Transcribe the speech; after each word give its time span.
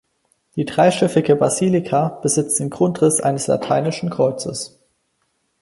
Die 0.55 0.65
dreischiffige 0.65 1.35
Basilika 1.35 2.09
besitzt 2.23 2.59
den 2.59 2.71
Grundriss 2.71 3.21
eines 3.21 3.45
lateinischen 3.45 4.09
Kreuzes. 4.09 4.79